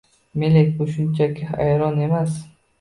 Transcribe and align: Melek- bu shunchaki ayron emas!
Melek- 0.43 0.71
bu 0.79 0.87
shunchaki 0.95 1.53
ayron 1.69 2.05
emas! 2.09 2.45